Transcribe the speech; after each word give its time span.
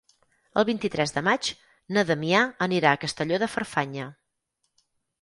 El 0.61 0.63
vint-i-tres 0.69 1.13
de 1.17 1.23
maig 1.27 1.51
na 1.97 2.05
Damià 2.13 2.41
anirà 2.69 2.97
a 2.97 3.03
Castelló 3.07 3.43
de 3.47 3.55
Farfanya. 3.59 4.11